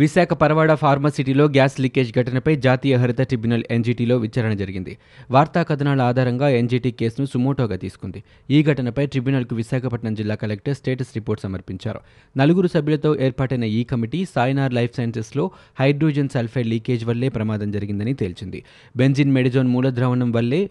విశాఖ 0.00 0.32
పరవాడ 0.32 0.74
ఫార్మసిటీలో 0.74 1.44
gas 1.44 1.80
leakage 1.80 2.10
ఘటనపై 2.18 2.56
జాతీయ 2.56 2.94
హరిత 2.96 3.20
ట్రిబ్యునల్ 3.22 3.62
ఎన్జీటీలో 3.70 4.16
విచారణ 4.16 4.52
జరిగింది. 4.52 4.98
వార్తా 5.30 5.62
కథనాల 5.62 6.00
ఆధారంగా 6.00 6.48
ఎన్జీటీ 6.48 6.90
కేసును 6.90 7.26
సుమోటోగా 7.26 7.76
తీసుకుంది. 7.76 8.22
ఈ 8.50 8.62
ఘటనపై 8.62 9.06
ట్రిబ్యునల్కు 9.06 9.54
విశాఖపట్నం 9.54 10.14
జిల్లా 10.14 10.34
కలెక్టర్ 10.34 10.74
స్టేటస్ 10.74 11.12
రిపోర్ట్ 11.14 11.42
సమర్పించారు. 11.42 12.00
నలుగురు 12.36 12.66
సభ్యులతో 12.66 13.16
ఏర్పాటైన 13.16 13.64
ఈ 13.64 13.84
కమిటీ 13.84 14.24
సాయినార్ 14.34 14.74
లైఫ్ 14.74 14.96
సైన్సెస్లో 14.96 15.50
హైడ్రోజన్ 15.80 16.28
సల్ఫైడ్ 16.28 16.66
లీకేజ్ 16.66 17.04
వల్లే 17.04 17.28
ప్రమాదం 17.28 17.70
జరిగిందని 17.70 18.14
తేల్చింది. 18.14 18.64
బెంజిన్ 18.96 19.32
మెడిజోన్ 19.32 19.68
మూలద్రావణం 19.68 20.32
వల్లే 20.32 20.70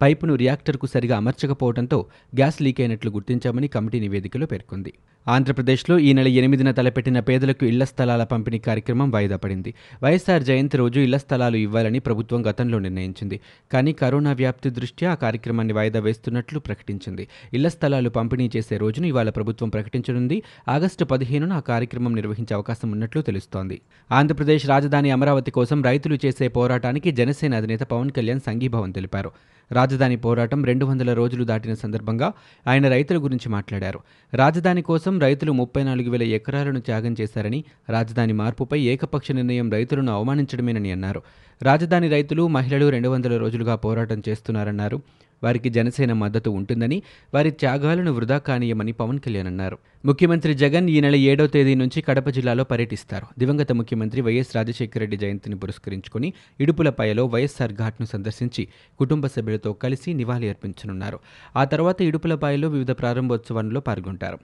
పైపును 0.00 0.34
రియాక్టర్కు 0.34 0.86
సరిగా 0.86 1.16
అమర్చకపోవడంతో 1.16 2.06
గ్యాస్ 2.36 2.62
లీక్ 2.62 2.80
అయినట్లు 2.80 3.10
గుర్తించామని 3.10 3.68
కమిటీ 3.68 4.00
నివేదికలో 4.00 4.46
పేర్కొంది. 4.46 4.92
ఆంధ్రప్రదేశ్లో 5.28 5.98
ఈ 5.98 6.12
నెల 6.12 6.28
ఎనిమిదిన 6.28 6.70
తలపెట్టిన 6.70 7.20
పేదలకు 7.20 7.66
ఇళ్ళ 7.66 7.84
స్థలాల 7.84 8.24
పంపిణీ 8.24 8.58
కార్యక్రమం 8.58 9.10
వాయిదా 9.10 9.36
పడింది. 9.36 9.74
వైఎస్ఆర్ 10.02 10.42
జయంతి 10.42 10.76
రోజు 10.76 11.00
ఇళ్ళ 11.00 11.16
స్థలాలు 11.16 11.56
ఇవ్వాలని 11.56 11.98
ప్రభుత్వం 11.98 12.46
గతంలో 12.46 12.78
నిర్ణయించింది. 12.78 13.40
కానీ 13.72 13.92
కరోనా 13.92 14.32
వ్యాప్తి 14.32 14.70
దృష్ట్యా 14.70 15.12
ఆ 15.12 15.14
కార్యక్రమాన్ని 15.14 15.74
వాయిదా 15.74 16.00
వేస్తున్నట్లు 16.00 16.58
ప్రకటించింది. 16.58 17.28
ఇళ్ళ 17.52 17.68
స్థలాలు 17.68 18.10
పంపిణీ 18.10 18.50
చేసే 18.56 18.76
రోజును 18.76 19.06
ఇవాళ 19.06 19.30
ప్రభుత్వం 19.30 19.68
ప్రకటించనుంది. 19.68 20.42
ఆగస్టు 20.68 21.04
పదిహేనున 21.04 21.52
ఆ 21.52 21.60
కార్యక్రమం 21.60 22.14
నిర్వహించే 22.14 22.54
అవకాశం 22.54 22.90
ఉన్నట్లు 22.90 23.22
తెలుస్తోంది. 23.22 23.80
ఆంధ్రప్రదేశ్ 24.12 24.66
రాజధాని 24.66 25.10
అమరావతి 25.10 25.50
కోసం 25.50 25.82
రైతులు 25.82 26.18
చేసే 26.26 26.48
పోరాటానికి 26.48 27.10
జనసేన 27.10 27.54
అధినేత 27.54 27.80
పవన్ 27.80 28.10
కళ్యాణ్ 28.10 28.40
సంఘీభావం 28.40 28.90
తెలిపారు. 28.90 29.30
రాజధాని 29.72 30.16
పోరాటం 30.16 30.64
రెండు 30.64 30.84
వందల 30.86 31.12
రోజులు 31.12 31.44
దాటిన 31.44 31.74
సందర్భంగా 31.74 32.32
ఆయన 32.66 32.88
రైతుల 32.88 33.16
గురించి 33.16 33.48
మాట్లాడారు. 33.48 34.00
రాజధాని 34.34 34.82
కోసం 34.82 35.13
రైతులు 35.20 35.52
ముప్పై 35.52 35.84
నాలుగు 35.84 36.10
వేల 36.10 36.22
ఎకరాలను 36.22 36.80
త్యాగం 36.80 37.16
చేశారని 37.20 37.64
రాజధాని 37.90 38.32
మార్పుపై 38.32 38.80
ఏకపక్ష 38.80 39.32
నిర్ణయం 39.32 39.70
రైతులను 39.70 40.12
అవమానించడమేనని 40.12 40.92
అన్నారు. 40.92 41.22
రాజధాని 41.62 42.08
రైతులు 42.08 42.48
మహిళలు 42.48 42.88
రెండు 42.88 43.08
వందల 43.08 43.36
రోజులుగా 43.36 43.76
పోరాటం 43.76 44.22
చేస్తున్నారన్నారు. 44.28 45.00
వారికి 45.42 45.68
జనసేన 45.68 46.12
మద్దతు 46.12 46.50
ఉంటుందని 46.50 47.02
వారి 47.34 47.50
త్యాగాలను 47.50 48.12
వృధా 48.12 48.38
కానీయమని 48.38 48.92
పవన్ 48.92 49.18
కళ్యాణ్ 49.18 49.46
అన్నారు. 49.46 49.78
ముఖ్యమంత్రి 50.04 50.54
జగన్ 50.54 50.90
ఈ 50.90 51.00
నెల 51.00 51.16
ఏడో 51.16 51.46
తేదీ 51.46 51.74
నుంచి 51.74 52.00
కడప 52.00 52.28
జిల్లాలో 52.28 52.64
పర్యటిస్తారు. 52.64 53.26
దివంగత 53.38 53.72
ముఖ్యమంత్రి 53.72 54.20
వైఎస్ 54.20 54.56
రాజశేఖర 54.56 55.00
రెడ్డి 55.00 55.16
జయంతిని 55.16 55.56
పురస్కరించుకుని 55.56 56.32
ఇడుపులపాయలో 56.60 57.26
వైఎస్ఆర్ 57.26 57.72
ఘాట్ను 57.72 58.06
సందర్శించి 58.06 58.68
కుటుంబ 58.98 59.26
సభ్యులతో 59.26 59.72
కలిసి 59.72 60.14
నివాళి 60.14 60.48
అర్పించనున్నారు. 60.48 61.18
ఆ 61.56 61.64
తర్వాత 61.64 62.02
ఇడుపులపాయలో 62.02 62.68
వివిధ 62.68 62.90
ప్రారంభోత్సవాల్లో 62.90 63.80
పాల్గొంటారు. 63.80 64.38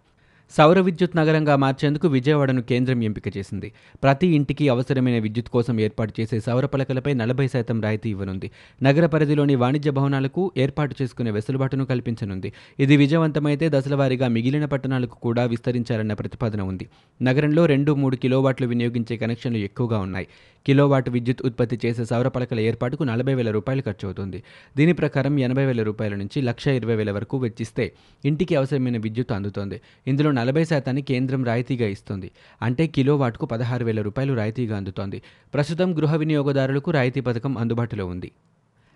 సౌర 0.57 0.81
విద్యుత్ 0.81 1.17
నగరంగా 1.17 1.57
మార్చేందుకు 1.57 2.09
విజయవాడను 2.09 2.63
కేంద్రం 2.63 3.03
ఎంపిక 3.03 3.37
చేసింది. 3.37 3.73
ప్రతి 4.03 4.27
ఇంటికి 4.27 4.69
అవసరమైన 4.69 5.19
విద్యుత్ 5.23 5.49
కోసం 5.49 5.81
ఏర్పాటు 5.81 6.13
చేసే 6.21 6.41
సౌర 6.41 6.67
పలకలపై 6.67 7.15
నలభై 7.15 7.49
శాతం 7.49 7.81
రాయితీ 7.81 8.11
ఇవ్వనుంది. 8.11 8.51
నగర 8.83 9.07
పరిధిలోని 9.07 9.55
వాణిజ్య 9.55 9.91
భవనాలకు 9.91 10.53
ఏర్పాటు 10.57 10.95
చేసుకునే 11.03 11.31
వెసులుబాటును 11.31 11.85
కల్పించనుంది. 11.85 12.53
ఇది 12.79 12.97
విజయవంతమైతే 12.97 13.69
దశలవారీగా 13.69 14.29
మిగిలిన 14.29 14.65
పట్టణాలకు 14.65 15.15
కూడా 15.15 15.45
విస్తరించాలన్న 15.45 16.13
ప్రతిపాదన 16.13 16.63
ఉంది. 16.63 16.89
నగరంలో 17.23 17.67
రెండు 17.67 17.93
మూడు 17.93 18.17
కిలోవాట్లు 18.17 18.67
వినియోగించే 18.67 19.17
కనెక్షన్లు 19.17 19.59
ఎక్కువగా 19.59 19.99
ఉన్నాయి. 19.99 20.29
కిలోవాట్ 20.67 21.11
విద్యుత్ 21.11 21.43
ఉత్పత్తి 21.43 21.81
చేసే 21.87 22.05
సౌర 22.05 22.29
పలకల 22.29 22.61
ఏర్పాటుకు 22.61 23.03
నలభై 23.05 23.35
వేల 23.35 23.51
రూపాయలు 23.51 23.83
ఖర్చు 23.83 24.05
అవుతుంది 24.05 24.43
దీని 24.77 24.93
ప్రకారం 24.93 25.39
ఎనభై 25.39 25.65
వేల 25.65 25.83
రూపాయల 25.83 26.15
నుంచి 26.15 26.43
లక్ష 26.43 26.67
ఇరవై 26.67 26.95
వేల 26.95 27.11
వరకు 27.11 27.39
వెచ్చిస్తే 27.39 27.93
ఇంటికి 28.25 28.55
అవసరమైన 28.55 28.99
విద్యుత్ 28.99 29.33
అందుతోంది. 29.33 29.81
ఇందులో 30.07 30.31
నలభై 30.41 30.65
శాతాన్ని 30.65 31.03
కేంద్రం 31.03 31.45
రాయితీగా 31.45 31.89
ఇస్తుంది. 31.89 32.31
అంటే 32.63 32.87
కిలోవాట్కు 32.87 33.47
పదహారు 33.47 33.85
వేల 33.85 34.01
రూపాయలు 34.03 34.35
రాయితీగా 34.35 34.77
అందుతోంది. 34.77 35.19
ప్రస్తుతం 35.55 35.89
గృహ 35.99 36.15
వినియోగదారులకు 36.17 36.91
రాయితీ 36.91 37.21
పథకం 37.21 37.59
అందుబాటులో 37.59 38.07
ఉంది. 38.07 38.31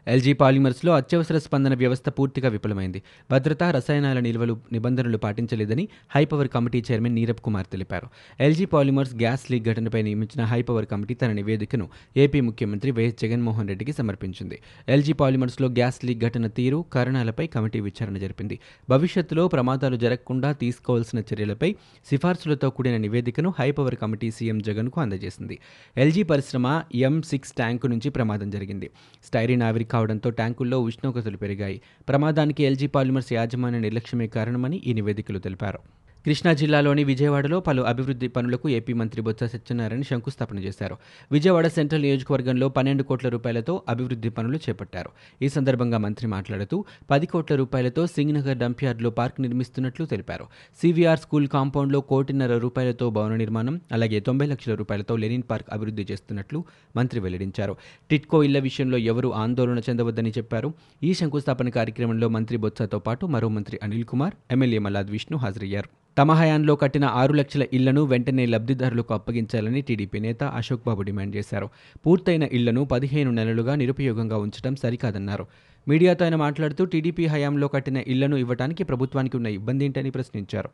ఎల్జీ 0.06 0.32
పాలిమర్స్లో 0.32 0.92
అత్యవసర 0.94 1.38
స్పందన 1.38 1.74
వ్యవస్థ 1.74 2.08
పూర్తిగా 2.08 2.48
విఫలమైంది. 2.48 3.02
భద్రతా 3.30 3.70
రసాయనాల 3.70 4.20
నిల్వలు 4.20 4.60
నిబంధనలు 4.72 5.16
పాటించలేదని 5.16 5.88
high power 6.14 6.48
committee 6.48 6.84
chairman 6.90 7.14
Neerab 7.14 7.36
Kumar 7.36 7.66
తెలిపారు. 7.66 8.08
ఎల్జీ 8.40 8.64
పాలిమర్స్ 8.64 9.14
గ్యాస్ 9.14 9.50
లీక్ 9.50 9.64
ఘటనపై 9.64 10.02
నియమించిన 10.02 10.44
హైపవర్ 10.44 10.86
కమిటీ 10.86 11.14
తన 11.14 11.32
నివేదికను 11.32 11.88
ఏపీ 12.16 12.40
ముఖ్యమంత్రి 12.40 12.90
వైఎస్ 12.90 13.16
జగన్మోహన్ 13.22 13.68
రెడ్డికి 13.68 13.92
సమర్పించింది. 13.92 14.58
ఎల్జీ 14.88 15.12
పాలిమర్స్లో 15.12 15.68
గ్యాస్ 15.68 16.04
లీక్ 16.04 16.20
ఘటన 16.20 16.46
తీరు 16.46 16.84
కారణాలపై 16.92 17.46
కమిటీ 17.46 17.80
విచారణ 17.80 18.18
జరిపింది. 18.18 18.58
భవిష్యత్తులో 18.90 19.48
ప్రమాదాలు 19.48 19.96
జరగకుండా 19.96 20.52
తీసుకోవాల్సిన 20.52 21.18
చర్యలపై 21.18 21.74
సిఫార్సులతో 22.10 22.70
కూడిన 22.70 22.96
నివేదికను 22.96 23.54
హైపవర్ 23.58 23.94
కమిటీ 23.94 24.30
సీఎం 24.30 24.58
జగన్కు 24.58 25.00
అందజేసింది. 25.00 25.58
ఎల్జీ 25.96 26.22
పరిశ్రమ 26.22 26.82
ఎం 26.94 27.22
సిక్స్ 27.22 27.52
ట్యాంకు 27.52 27.86
నుంచి 27.86 28.10
ప్రమాదం 28.10 28.50
జరిగింది. 28.50 28.90
స్టైరిన్ 29.24 29.62
ఆవిరి 29.62 29.84
కావడంతో 29.94 30.30
ట్యాంకుల్లో 30.38 30.78
ఉష్ణోగ్రతలు 30.88 31.40
పెరిగాయి. 31.44 31.78
ప్రమాదానికి 32.08 32.62
ఎల్జీ 32.70 32.88
పాలిమర్స్ 32.96 33.32
యాజమాన్య 33.38 33.82
నిర్లక్ష్యమే 33.86 34.28
కారణమని 34.38 34.78
ఈ 34.86 34.94
నివేదికలు 35.00 35.42
తెలిపారు. 35.48 35.82
కృష్ణా 36.26 36.52
జిల్లాలోని 36.52 37.04
విజయవాడలో 37.04 37.60
పలు 37.60 37.82
అభివృద్ధి 37.82 38.28
పనులకు 38.28 38.68
ఏపీ 38.68 38.92
మంత్రి 38.92 39.22
బొత్స 39.22 39.44
సత్యనారాయణ 39.44 40.02
శంకుస్థాపన 40.02 40.58
చేశారు. 40.58 40.96
విజయవాడ 41.32 41.66
సెంట్రల్ 41.66 42.02
నియోజకవర్గంలో 42.02 42.68
పన్నెండు 42.68 43.02
కోట్ల 43.02 43.28
రూపాయలతో 43.28 43.82
అభివృద్ధి 43.88 44.28
పనులు 44.28 44.56
చేపట్టారు. 44.56 45.10
ఈ 45.42 45.48
సందర్భంగా 45.48 45.98
మంత్రి 45.98 46.26
మాట్లాడుతూ 46.26 46.84
పది 47.10 47.26
కోట్ల 47.26 47.54
రూపాయలతో 47.54 48.06
సింగ్నగర్ 48.06 48.58
డంప్యార్డ్లో 48.58 49.10
పార్క్ 49.10 49.40
నిర్మిస్తున్నట్లు 49.40 50.06
తెలిపారు. 50.06 50.46
సివిఆర్ 50.80 51.18
స్కూల్ 51.18 51.48
కాంపౌండ్లో 51.48 52.00
కోటిన్నర 52.00 52.56
రూపాయలతో 52.58 53.10
భవన 53.10 53.36
నిర్మాణం 53.36 53.80
అలాగే 53.92 54.20
తొంభై 54.20 54.46
లక్షల 54.46 54.74
రూపాయలతో 54.74 55.16
లెనిన్ 55.16 55.42
పార్క్ 55.50 55.68
అభివృద్ధి 55.72 56.06
చేస్తున్నట్లు 56.10 56.64
మంత్రి 56.96 57.20
వెల్లడించారు. 57.20 57.76
టిట్కో 58.10 58.44
ఇళ్ళ 58.44 58.58
విషయంలో 58.58 58.98
ఎవరూ 58.98 59.30
ఆందోళన 59.30 59.78
చెందవద్దని 59.78 60.30
చెప్పారు. 60.30 60.72
ఈ 61.02 61.14
శంకుస్థాపన 61.14 61.68
కార్యక్రమంలో 61.68 62.28
మంత్రి 62.28 62.56
బొత్సతో 62.56 62.98
పాటు 62.98 63.26
మరో 63.26 63.48
మంత్రి 63.48 63.80
అనిల్ 63.82 64.04
కుమార్ 64.04 64.34
ఎమ్మెల్యే 64.50 64.78
మల్లాద్ 64.78 65.10
విష్ణు 65.10 65.38
హాజరయ్యారు. 65.38 65.90
తమ 66.16 66.32
హయాంలో 66.32 66.74
కట్టిన 66.76 67.04
ఆరు 67.20 67.32
లక్షల 67.32 67.64
ఇళ్ళను 67.76 68.02
వెంటనే 68.10 68.46
లబ్ధిదారులకు 68.46 69.14
అప్పగించాలని 69.14 69.80
టీడీపీ 69.82 70.18
నేత 70.18 70.42
అశోక్ 70.58 70.84
బాబు 70.86 71.02
డిమాండ్ 71.02 71.36
చేశారు. 71.36 71.68
పూర్తయిన 72.06 72.44
ఇళ్ళను 72.52 72.84
పదిహేను 72.84 73.30
నెలలుగా 73.30 73.74
నిరుపయోగంగా 73.74 74.36
ఉంచడం 74.36 74.76
సరికాదన్నారు. 74.76 75.46
మీడియాతో 75.88 76.24
ఆయన 76.24 76.36
మాట్లాడుతూ 76.36 76.84
టీడీపీ 76.84 77.26
హయాంలో 77.26 77.68
కట్టిన 77.68 77.96
ఇళ్ళను 78.06 78.36
ఇవ్వడానికి 78.36 78.84
ప్రభుత్వానికి 78.84 79.36
ఉన్న 79.36 79.46
ఇబ్బంది 79.58 79.84
ఏంటని 79.84 80.10
ప్రశ్నించారు. 80.10 80.70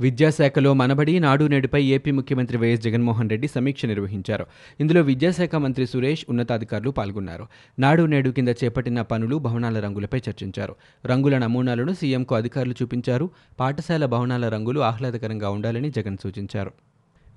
విద్యాశాఖలో 0.00 0.74
మనబడి 0.74 1.20
నాడు 1.20 1.44
నేడుపై 1.44 1.82
ఏపీ 1.82 2.10
ముఖ్యమంత్రి 2.10 2.58
వైఎస్ 2.58 2.82
జగన్మోహన్ 2.82 3.30
రెడ్డి 3.30 3.48
సమీక్ష 3.48 3.86
నిర్వహించారు. 3.86 4.46
ఇందులో 4.80 5.00
విద్యాశాఖ 5.00 5.54
మంత్రి 5.54 5.86
సురేష్ 5.86 6.24
ఉన్నతాధికారులు 6.28 6.90
పాల్గొన్నారు. 6.90 7.46
నాడు 7.78 8.02
నేడు 8.02 8.30
కింద 8.30 8.48
చేపట్టిన 8.48 9.02
పనులు 9.02 9.36
భవనాల 9.36 9.80
రంగులపై 9.80 10.18
చర్చించారు. 10.18 10.76
రంగుల 11.06 11.38
నమూనాలను 11.38 11.92
సీఎంకు 11.92 12.34
అధికారులు 12.34 12.74
చూపించారు. 12.82 13.30
పాఠశాల 13.60 14.06
భవనాల 14.06 14.48
రంగులు 14.48 14.80
ఆహ్లాదకరంగా 14.80 15.50
ఉండాలని 15.50 15.90
జగన్ 15.90 16.16
సూచించారు. 16.22 16.72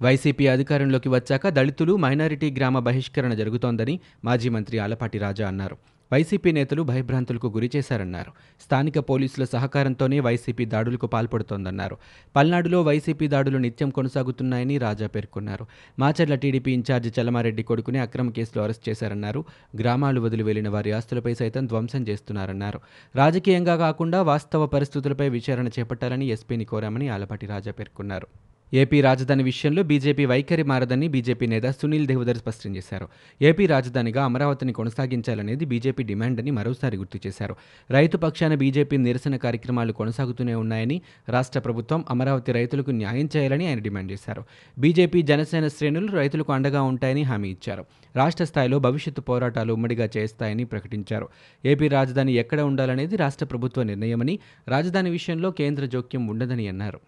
వైసీపీ 0.01 0.47
అధికారంలోకి 0.47 1.09
వచ్చాక 1.09 1.49
దళితులు 1.49 1.95
మైనారిటీ 1.95 2.51
గ్రామ 2.51 2.79
బహిష్కరణ 2.79 3.33
జరుగుతోందని 3.33 3.99
మాజీ 4.25 4.49
మంత్రి 4.49 4.79
ఆలపాటి 4.79 5.17
రాజా 5.17 5.47
అన్నారు. 5.47 5.77
వైసీపీ 6.13 6.51
నేతలు 6.51 6.81
భయభ్రాంతులకు 6.81 7.47
గురి 7.47 7.69
చేశారన్నారు. 7.75 8.31
స్థానిక 8.61 8.99
పోలీసుల 8.99 9.43
సహకారంతోనే 9.43 10.19
వైసీపీ 10.19 10.65
దాడులకు 10.65 11.07
పాల్పడుతోందన్నారు. 11.07 11.97
పల్నాడులో 12.35 12.81
వైసీపీ 12.81 13.27
దాడులు 13.27 13.57
నిత్యం 13.57 13.89
కొనసాగుతున్నాయని 13.89 14.77
రాజా 14.77 15.07
పేర్కొన్నారు. 15.07 15.65
మాచర్ల 15.99 16.35
టీడీపీ 16.35 16.71
ఇన్ఛార్జి 16.71 17.21
చలమారెడ్డి 17.21 17.63
కొడుకుని 17.63 17.99
అక్రమ 17.99 18.29
కేసులో 18.29 18.63
అరెస్ట్ 18.63 18.89
చేశారన్నారు. 18.89 19.45
గ్రామాలు 19.79 20.21
వదిలి 20.21 20.43
వెళ్ళిన 20.43 20.69
వారి 20.69 20.91
ఆస్తులపై 20.91 21.33
సైతం 21.33 21.65
ధ్వంసం 21.65 22.03
చేస్తున్నారన్నారు. 22.07 22.81
రాజకీయంగా 23.15 23.77
కాకుండా 23.77 24.21
వాస్తవ 24.21 24.65
పరిస్థితులపై 24.65 25.29
విచారణ 25.29 25.67
చేపట్టాలని 25.67 26.25
ఎస్పీని 26.25 26.65
కోరామని 26.65 27.09
ఆలపాటి 27.09 27.45
రాజా 27.45 27.71
పేర్కొన్నారు. 27.71 28.27
ఏపీ 28.73 29.01
రాజధాని 29.01 29.43
విషయంలో 29.43 29.83
బీజేపీ 29.83 30.25
వైఖరి 30.25 30.63
మారదని 30.63 31.07
బీజేపీ 31.07 31.47
నేత 31.47 31.63
సునీల్ 31.63 32.07
దేవదర్ 32.07 32.37
స్పష్టం 32.37 32.75
చేశారు. 32.75 33.07
ఏపీ 33.41 33.65
రాజధానిగా 33.65 34.25
అమరావతిని 34.25 34.73
కొనసాగించాలనేది 34.73 35.65
బీజేపీ 35.65 36.03
డిమాండ్ 36.03 36.39
అని 36.39 36.51
మరోసారి 36.51 36.97
గుర్తు 36.97 37.27
చేశారు. 37.27 37.55
రైతు 37.91 38.17
పక్షాన 38.17 38.55
బీజేపీ 38.55 38.97
నిరసన 38.97 39.35
కార్యక్రమాలు 39.35 39.93
కొనసాగుతూనే 39.93 40.55
ఉన్నాయని 40.55 41.01
రాష్ట్ర 41.29 41.59
ప్రభుత్వం 41.59 42.05
అమరావతి 42.09 42.51
రైతులకు 42.51 42.91
న్యాయం 42.91 43.29
చేయాలని 43.37 43.67
ఆయన 43.67 43.79
డిమాండ్ 43.79 44.11
చేశారు. 44.11 44.43
బీజేపీ 44.79 45.21
జనసేన 45.21 45.67
శ్రేణులు 45.67 46.11
రైతులకు 46.11 46.53
అండగా 46.53 46.81
ఉంటాయని 46.81 47.23
హామీ 47.23 47.49
ఇచ్చారు. 47.49 47.85
రాష్ట్ర 48.15 48.43
స్థాయిలో 48.43 48.79
భవిష్యత్తు 48.79 49.21
పోరాటాలు 49.21 49.73
ఉమ్మడిగా 49.73 50.09
చేస్తాయని 50.17 50.63
ప్రకటించారు. 50.63 51.29
ఏపీ 51.65 51.87
రాజధాని 51.87 52.33
ఎక్కడ 52.33 52.61
ఉండాలనేది 52.61 53.17
రాష్ట్ర 53.17 53.45
ప్రభుత్వ 53.45 53.83
నిర్ణయమని 53.83 54.39
రాజధాని 54.67 55.09
విషయంలో 55.09 55.51
కేంద్ర 55.51 55.85
జోక్యం 55.85 56.27
ఉండదని 56.27 56.67
అన్నారు. 56.67 56.99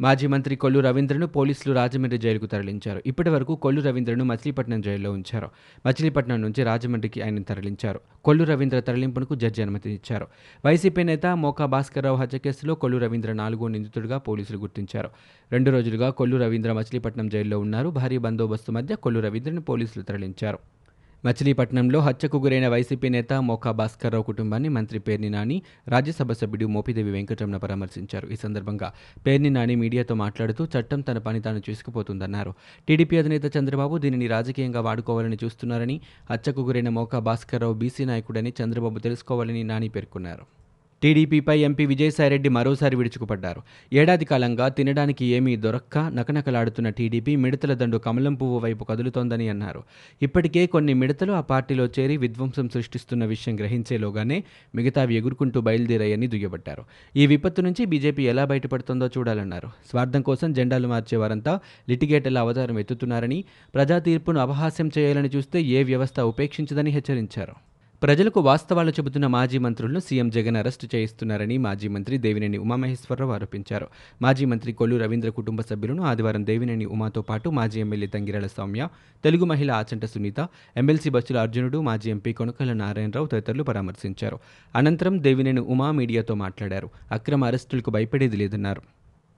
మాజీ 0.00 0.26
మంత్రి 0.26 0.56
కొల్లు 0.56 0.80
రవీంద్రను 0.80 1.26
పోలీసులు 1.26 1.74
రాజమండ్రి 1.74 2.18
జైలుకు 2.18 2.46
తరలించారు. 2.46 3.02
ఇప్పటి 3.06 3.30
వరకు 3.30 3.56
కొల్లు 3.56 3.80
రవీంద్రను 3.80 4.24
మచిలీపట్నం 4.24 4.80
జైల్లో 4.80 5.12
ఉంచారు. 5.12 5.48
మచిలీపట్నం 5.86 6.42
నుంచి 6.42 6.62
రాజమండ్రికి 6.62 7.22
ఆయన 7.22 7.42
తరలించారు. 7.42 8.00
కొల్లు 8.24 8.44
రవీంద్ర 8.44 8.80
తరలింపునకు 8.80 9.34
జడ్జి 9.34 9.62
అనుమతినిచ్చారు 9.62 10.26
వైసీపీ 10.66 11.02
నేత 11.02 11.26
మోకా 11.26 11.66
భాస్కర్రావు 11.66 12.16
హత్య 12.16 12.38
కేసులో 12.38 12.74
కొల్లు 12.74 12.98
రవీంద్ర 12.98 13.32
నాలుగో 13.32 13.68
నిందితుడిగా 13.68 14.18
పోలీసులు 14.18 14.58
గుర్తించారు. 14.58 15.08
రెండు 15.52 15.70
రోజులుగా 15.70 16.10
కొల్లు 16.10 16.36
రవీంద్ర 16.36 16.72
మచిలీపట్నం 16.72 17.28
జైల్లో 17.28 17.58
ఉన్నారు. 17.58 17.88
భారీ 17.88 18.18
బందోబస్తు 18.18 18.72
మధ్య 18.72 18.94
కొల్లు 18.94 19.20
రవీంద్రను 19.20 19.60
పోలీసులు 19.60 20.02
తరలించారు. 20.02 20.58
మచిలీపట్నంలో 21.24 21.98
హత్యకు 22.00 22.38
గురైన 22.38 22.68
వైసీపీ 22.68 23.08
నేత 23.08 23.32
మోకా 23.32 23.70
భాస్కర్రావు 23.72 24.22
కుటుంబాన్ని 24.22 24.68
మంత్రి 24.68 24.98
పేర్ని 24.98 25.30
నాని 25.30 25.62
రాజ్యసభ 25.88 26.32
సభ్యుడు 26.32 26.66
మోపిదేవి 26.66 27.10
వెంకటరమణ 27.10 27.56
పరామర్శించారు. 27.56 28.28
ఈ 28.28 28.36
సందర్భంగా 28.36 28.92
పేర్ని 29.26 29.50
నాని 29.50 29.74
మీడియాతో 29.74 30.14
మాట్లాడుతూ 30.14 30.64
చట్టం 30.64 31.00
తన 31.00 31.18
పని 31.18 31.40
తాను 31.40 31.62
చేసుకుపోతుందన్నారు. 31.70 32.52
టీడీపీ 32.88 33.16
అధినేత 33.16 33.56
చంద్రబాబు 33.56 33.98
దీనిని 33.98 34.26
రాజకీయంగా 34.26 34.80
వాడుకోవాలని 34.80 35.38
చూస్తున్నారని 35.44 36.00
హత్యకు 36.30 36.60
గురైన 36.60 36.88
మోకా 36.88 37.18
భాస్కర్రావు 37.18 37.74
బీసీ 37.74 38.04
నాయకుడని 38.04 38.52
చంద్రబాబు 38.62 38.98
తెలుసుకోవాలని 38.98 39.64
నాని 39.64 39.88
పేర్కొన్నారు. 39.88 40.57
టీడీపీపై 41.02 41.60
ఎంపీ 41.60 41.86
విజయసాయిరెడ్డి 41.86 42.48
మరోసారి 42.48 42.96
విడుచుకుపడ్డారు 42.96 43.62
ఏడాది 43.92 44.24
కాలంగా 44.24 44.68
తినడానికి 44.68 45.24
ఏమీ 45.24 45.56
దొరక్క 45.56 45.98
నకనకలాడుతున్న 45.98 46.88
టీడీపీ 46.88 47.36
మిడతల 47.36 47.74
దండు 47.74 47.98
కమలం 47.98 48.34
పువ్వు 48.34 48.58
వైపు 48.58 48.84
కదులుతోందని 48.84 49.48
అన్నారు. 49.48 49.82
ఇప్పటికే 50.22 50.66
కొన్ని 50.66 50.94
మిడతలు 50.94 51.32
ఆ 51.32 51.40
పార్టీలో 51.40 51.86
చేరి 51.86 52.16
విధ్వంసం 52.16 52.68
సృష్టిస్తున్న 52.68 53.24
విషయం 53.24 53.56
గ్రహించేలోగానే 53.56 54.44
మిగతావి 54.74 55.14
ఎగురుకుంటూ 55.14 55.60
బయలుదేరాయని 55.60 56.26
దుయ్యబట్టారు. 56.26 56.84
ఈ 57.16 57.26
విపత్తు 57.26 57.62
నుంచి 57.62 57.84
బీజేపీ 57.84 58.22
ఎలా 58.22 58.44
బయటపడుతుందో 58.44 59.06
చూడాలన్నారు. 59.06 59.70
స్వార్థం 59.90 60.22
కోసం 60.22 60.52
జెండాలు 60.52 60.88
మార్చే 60.88 61.16
వారంతా 61.16 61.60
లిటిగేటర్ల 61.88 62.38
అవతారం 62.38 62.78
ఎత్తుతున్నారని 62.78 63.44
ప్రజా 63.74 63.98
తీర్పును 63.98 64.40
అపహాస్యం 64.40 64.90
చేయాలని 64.98 65.28
చూస్తే 65.36 65.62
ఏ 65.62 65.82
వ్యవస్థ 65.82 66.20
ఉపేక్షించదని 66.20 66.90
హెచ్చరించారు. 66.90 67.67
ప్రజలకు 68.02 68.40
వాస్తవాలు 68.40 68.90
చెబుతున్న 68.90 69.26
మాజీ 69.26 69.58
మంత్రులను 69.58 69.98
సీఎం 69.98 70.30
జగన్ 70.30 70.56
అరెస్టు 70.56 70.86
చేయిస్తున్నారని 70.94 71.58
మాజీ 71.58 71.88
మంత్రి 71.88 72.18
దేవినేని 72.18 72.58
ఉమామహేశ్వరరావు 72.58 73.32
ఆరోపించారు. 73.32 73.88
మాజీ 74.22 74.44
మంత్రి 74.44 74.72
కొల్లు 74.72 74.96
రవీంద్ర 74.96 75.28
కుటుంబ 75.28 75.60
సభ్యులను 75.60 76.02
ఆదివారం 76.02 76.46
దేవినేని 76.46 76.84
ఉమాతో 76.84 77.22
పాటు 77.22 77.48
మాజీ 77.48 77.80
ఎమ్మెల్యే 77.80 78.08
తంగిరాల 78.08 78.46
సౌమ్య 78.46 78.88
తెలుగు 79.24 79.44
మహిళ 79.44 79.70
ఆచంట 79.70 80.04
సునీత 80.04 80.48
ఎమ్మెల్సీ 80.76 81.10
బచ్చుల 81.10 81.38
అర్జునుడు 81.38 81.80
మాజీ 81.80 82.10
ఎంపీ 82.10 82.32
కొనకల 82.32 82.72
నారాయణరావు 82.72 83.26
తదితరులు 83.26 83.62
పరామర్శించారు. 83.62 84.38
అనంతరం 84.76 85.22
దేవినేని 85.22 85.60
ఉమా 85.60 85.90
మీడియాతో 85.90 86.34
మాట్లాడారు. 86.34 86.90
అక్రమ 87.12 87.44
అరెస్టులకు 87.44 87.90
భయపడేది 87.90 88.36
లేదన్నారు. 88.36 88.82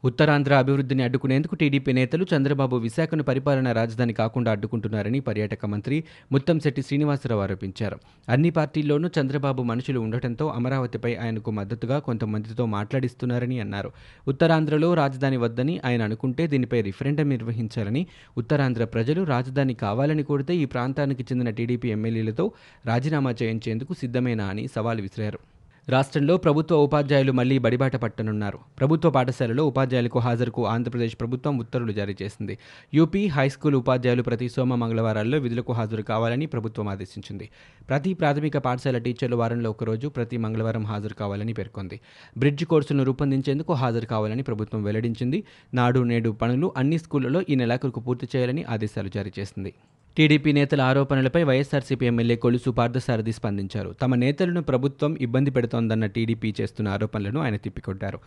ఉత్తరాంధ్ర 0.05 0.55
అభివృద్ధిని 0.55 1.03
అడ్డుకునేందుకు 1.03 1.55
టీడీపీ 1.55 1.93
నేతలు 1.93 2.27
చంద్రబాబు 2.37 2.77
విశాఖను 2.77 3.23
పరిపాలనా 3.23 3.73
రాజధాని 3.73 4.13
కాకుండా 4.13 4.51
అడ్డుకుంటున్నారని 4.51 5.21
పర్యాటక 5.21 5.67
మంత్రి 5.67 6.05
ముత్తంశెట్టి 6.33 6.83
శ్రీనివాసరావు 6.83 7.41
ఆరోపించారు. 7.41 7.99
అన్ని 8.29 8.51
పార్టీల్లోనూ 8.51 9.11
చంద్రబాబు 9.21 9.63
మనుషులు 9.63 10.01
ఉండటంతో 10.01 10.49
అమరావతిపై 10.49 11.15
ఆయనకు 11.15 11.51
మద్దతుగా 11.51 11.99
కొంతమందితో 11.99 12.67
మాట్లాడిస్తున్నారని 12.67 13.61
అన్నారు. 13.61 13.93
ఉత్తరాంధ్రలో 14.29 14.95
రాజధాని 14.95 15.37
వద్దని 15.37 15.81
ఆయన 15.85 16.03
అనుకుంటే 16.03 16.47
దీనిపై 16.47 16.81
రిఫరెండం 16.81 17.29
నిర్వహించాలని 17.29 18.07
ఉత్తరాంధ్ర 18.39 18.85
ప్రజలు 18.85 19.23
రాజధాని 19.23 19.75
కావాలని 19.75 20.23
కోరితే 20.23 20.57
ఈ 20.57 20.65
ప్రాంతానికి 20.65 21.23
చెందిన 21.23 21.51
టీడీపీ 21.51 21.89
ఎమ్మెల్యేలతో 21.91 22.53
రాజీనామా 22.87 23.35
చేయించేందుకు 23.43 23.95
సిద్ధమేనా 23.95 24.47
అని 24.47 24.69
సవాల్ 24.69 25.01
విసిరారు. 25.01 25.50
రాష్ట్రంలో 25.91 26.37
ప్రభుత్వ 26.37 26.77
ఉపాధ్యాయులు 26.77 27.33
మళ్ళీ 27.33 27.59
బడిబాట 27.59 27.97
పట్టనున్నారు. 27.97 28.59
ప్రభుత్వ 28.79 29.11
పాఠశాలలో 29.11 29.67
ఉపాధ్యాయులకు 29.67 30.19
హాజరుకు 30.19 30.67
ఆంధ్రప్రదేశ్ 30.67 31.17
ప్రభుత్వం 31.21 31.59
ఉత్తర్వులు 31.59 31.93
జారీ 31.93 32.17
చేసింది. 32.23 32.59
యూపీ 32.95 33.27
హైస్కూల్ 33.27 33.75
ఉపాధ్యాయులు 33.75 34.23
ప్రతి 34.23 34.49
సోమ 34.49 34.75
మంగళవారాల్లో 34.75 35.39
విధులకు 35.39 35.73
హాజరు 35.73 36.03
కావాలని 36.03 36.47
ప్రభుత్వం 36.47 36.89
ఆదేశించింది. 36.89 37.49
ప్రతి 37.89 38.15
ప్రాథమిక 38.15 38.59
పాఠశాల 38.59 38.99
టీచర్లు 38.99 39.37
వారంలో 39.37 39.71
ఒకరోజు 39.71 40.09
ప్రతి 40.09 40.37
మంగళవారం 40.37 40.85
హాజరు 40.85 41.15
కావాలని 41.15 41.53
పేర్కొంది. 41.53 42.01
బ్రిడ్జ్ 42.39 42.65
కోర్సులను 42.65 43.05
రూపొందించేందుకు 43.05 43.73
హాజరు 43.73 44.07
కావాలని 44.07 44.43
ప్రభుత్వం 44.43 44.83
వెల్లడించింది. 44.83 45.45
నాడు 45.75 46.01
నేడు 46.01 46.31
పనులు 46.31 46.73
అన్ని 46.77 46.99
స్కూళ్ళలో 46.99 47.43
ఈ 47.49 47.55
నెలాఖరుకు 47.55 48.01
పూర్తి 48.01 48.29
చేయాలని 48.37 48.65
ఆదేశాలు 48.65 49.09
జారీ 49.09 49.33
చేసింది. 49.39 49.75
టీడీపీ 50.17 50.53
నేతల 50.53 50.81
ఆరోపణలపై 50.81 51.43
వైఎస్ఆర్సీపీ 51.43 52.07
ఎమ్మెల్యే 52.07 52.37
కొలుసు 52.37 52.71
పార్థసారథి 52.71 53.33
స్పందించారు. 53.33 53.95
తమ 54.03 54.15
నేతలను 54.15 54.63
ప్రభుత్వం 54.63 55.17
ఇబ్బంది 55.21 55.51
పెడుతోందన్న 55.51 56.07
టీడీపీ 56.07 56.55
చేస్తున్న 56.61 56.89
ఆరోపణలను 56.89 57.41
ఆయన 57.41 57.57
తిప్పికొట్టారు. 57.57 58.19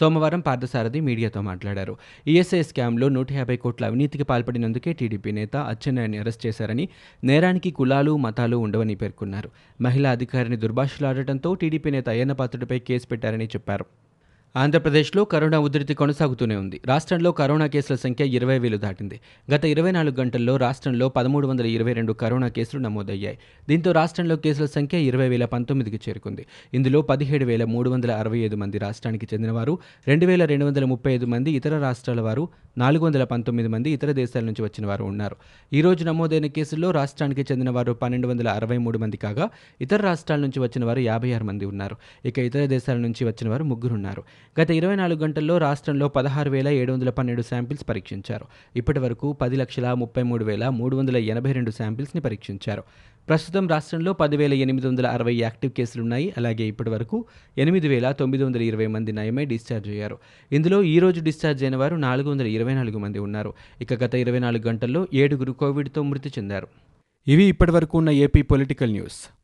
సోమవారం 0.00 0.40
పార్థసారథి 0.40 1.00
మీడియాతో 1.00 1.40
మాట్లాడారు. 1.40 1.96
ఈఎస్ఐ 2.26 2.62
స్కామ్లో 2.62 3.08
నూట 3.08 3.32
యాభై 3.32 3.56
కోట్ల 3.56 3.86
అవినీతికి 3.86 4.24
పాల్పడినందుకే 4.24 4.92
టీడీపీ 4.92 5.32
నేత 5.32 5.56
అచ్చెన్నాయుని 5.56 6.18
అరెస్ట్ 6.18 6.46
చేశారని 6.46 6.88
నేరానికి 7.24 7.70
కులాలు 7.70 8.16
మతాలు 8.16 8.56
ఉండవని 8.56 8.94
పేర్కొన్నారు. 8.94 9.50
మహిళా 9.80 10.10
అధికారిని 10.10 10.56
దుర్భాషలాడటంతో 10.56 11.54
టీడీపీ 11.54 11.90
నేత 11.90 12.08
అయ్యన్న 12.08 12.32
పాత్రుడిపై 12.32 12.78
కేసు 12.78 13.06
పెట్టారని 13.06 13.46
చెప్పారు. 13.46 13.84
ఆంధ్రప్రదేశ్లో 14.54 15.24
కరోనా 15.24 15.58
ఉధృతి 15.58 15.94
కొనసాగుతూనే 15.94 16.56
ఉంది. 16.56 16.80
రాష్ట్రంలో 16.86 17.32
కరోనా 17.32 17.66
కేసుల 17.66 17.94
సంఖ్య 17.96 18.24
ఇరవై 18.26 18.58
వేలు 18.58 18.76
దాటింది. 18.76 19.20
గత 19.54 19.64
ఇరవై 19.64 19.90
నాలుగు 19.90 20.16
గంటల్లో 20.20 20.56
రాష్ట్రంలో 20.56 21.08
పదమూడు 21.08 21.46
వందల 21.46 21.66
ఇరవై 21.66 21.92
రెండు 21.92 22.12
కరోనా 22.12 22.48
కేసులు 22.48 22.80
నమోదయ్యాయి. 22.82 23.38
దీంతో 23.68 23.92
రాష్ట్రంలో 23.92 24.36
కేసుల 24.36 24.66
సంఖ్య 24.66 24.98
ఇరవై 24.98 25.28
వేల 25.28 25.44
పంతొమ్మిదికి 25.44 26.00
చేరుకుంది. 26.08 26.46
ఇందులో 26.74 27.02
పదిహేడు 27.02 27.44
వేల 27.44 27.64
మూడు 27.64 27.90
వందల 27.90 28.10
అరవై 28.10 28.38
ఐదు 28.38 28.56
మంది 28.56 28.78
రాష్ట్రానికి 28.78 29.28
చెందినవారు 29.34 29.78
రెండు 30.06 30.26
వేల 30.26 30.44
రెండు 30.44 30.64
వందల 30.64 30.84
ముప్పై 30.84 31.12
ఐదు 31.12 31.26
మంది 31.26 31.50
ఇతర 31.50 31.78
రాష్ట్రాల 31.78 32.20
వారు 32.20 32.48
నాలుగు 32.78 33.04
వందల 33.04 33.24
పంతొమ్మిది 33.24 33.68
మంది 33.68 33.90
ఇతర 33.90 34.12
దేశాల 34.12 34.44
నుంచి 34.44 34.62
వచ్చిన 34.62 34.86
వారు 34.86 35.04
ఉన్నారు. 35.04 35.36
ఈ 35.72 35.80
రోజు 35.80 36.04
నమోదైన 36.04 36.46
కేసుల్లో 36.46 36.90
రాష్ట్రానికి 36.90 37.46
చెందిన 37.52 37.70
వారు 37.70 37.92
పన్నెండు 37.92 38.28
వందల 38.28 38.48
అరవై 38.48 38.78
మూడు 38.78 38.98
మంది 38.98 39.16
కాగా 39.16 39.50
ఇతర 39.80 40.00
రాష్ట్రాల 40.02 40.40
నుంచి 40.40 40.60
వచ్చిన 40.60 40.84
వారు 40.84 41.00
యాభై 41.00 41.32
ఆరు 41.32 41.44
మంది 41.44 41.64
ఉన్నారు. 41.64 41.96
ఇక 42.24 42.38
ఇతర 42.38 42.66
దేశాల 42.66 42.96
నుంచి 42.96 43.24
వచ్చిన 43.24 43.48
వారు 43.50 43.64
ముగ్గురున్నారు. 43.64 44.24
గత 44.60 44.70
ఇరవై 44.70 44.96
నాలుగు 44.96 45.18
గంటల్లో 45.18 45.58
రాష్ట్రంలో 45.58 46.08
పదహారు 46.08 46.50
వేల 46.50 46.68
ఏడు 46.68 46.92
వందల 46.92 47.10
పన్నెండు 47.10 47.42
శాంపిల్స్ 47.42 47.88
పరీక్షించారు. 47.88 48.44
ఇప్పటి 48.76 48.98
వరకు 48.98 49.32
పది 49.32 49.56
లక్షల 49.56 49.92
ముప్పై 49.92 50.22
మూడు 50.22 50.44
వేల 50.44 50.68
మూడు 50.68 50.96
వందల 50.96 51.16
ఎనభై 51.16 51.52
రెండు 51.52 51.70
శాంపిల్స్ని 51.70 52.22
పరీక్షించారు. 52.22 52.82
ప్రస్తుతం 53.28 53.68
రాష్ట్రంలో 53.68 54.12
పదివేల 54.12 54.54
ఎనిమిది 54.54 54.86
వందల 54.86 55.06
అరవై 55.06 55.34
యాక్టివ్ 55.34 55.72
కేసులున్నాయి 55.72 56.34
అలాగే 56.36 56.64
ఇప్పటి 56.64 56.90
వరకు 56.90 57.24
ఎనిమిది 57.58 57.88
వేల 57.88 58.12
తొమ్మిది 58.12 58.44
వందల 58.44 58.62
ఇరవై 58.62 58.86
మంది 58.86 59.12
నయమై 59.12 59.44
డిశ్చార్జ్ 59.44 59.88
అయ్యారు. 59.88 60.18
ఇందులో 60.52 60.82
ఈ 60.82 60.98
రోజు 60.98 61.20
డిశ్చార్జ్ 61.20 61.64
అయిన 61.64 61.76
వారు 61.76 61.96
నాలుగు 61.96 62.30
వందల 62.30 62.46
ఇరవై 62.46 62.74
నాలుగు 62.74 62.98
మంది 62.98 63.18
ఉన్నారు. 63.18 63.54
ఇక 63.80 64.04
గత 64.04 64.14
ఇరవై 64.14 64.38
నాలుగు 64.38 64.68
గంటల్లో 64.68 65.06
ఏడుగురు 65.14 65.52
కోవిడ్తో 65.52 66.02
మృతి 66.02 66.28
చెందారు. 66.28 66.68
ఇవి 67.28 67.44
ఇప్పటివరకు 67.44 67.98
ఉన్న 67.98 68.10
ఏపీ 68.10 68.42
పొలిటికల్ 68.42 68.92
న్యూస్. 68.92 69.41